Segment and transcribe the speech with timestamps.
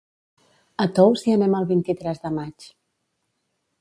[0.85, 2.67] A Tous hi anem el vint-i-tres de maig.